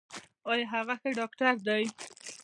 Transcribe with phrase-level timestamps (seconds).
[0.49, 1.83] ایا هغه ښه ډاکټر دی؟